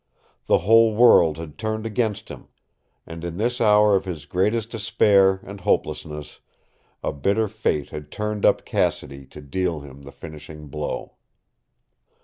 [0.47, 2.47] The whole world had turned against him,
[3.05, 6.39] and in this hour of his greatest despair and hopelessness
[7.03, 11.17] a bitter fate had turned up Cassidy to deal him the finishing blow.